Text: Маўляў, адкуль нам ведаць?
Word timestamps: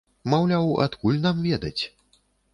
Маўляў, 0.33 0.71
адкуль 0.85 1.21
нам 1.27 1.45
ведаць? 1.51 1.79